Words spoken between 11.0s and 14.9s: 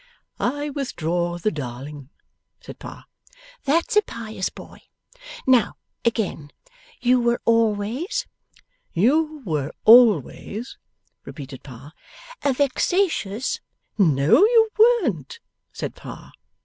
repeated Pa. 'A vexatious' 'No you